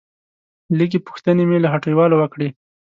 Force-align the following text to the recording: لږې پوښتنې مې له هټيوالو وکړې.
لږې 0.77 0.99
پوښتنې 1.07 1.43
مې 1.49 1.57
له 1.63 1.67
هټيوالو 1.73 2.15
وکړې. 2.19 2.47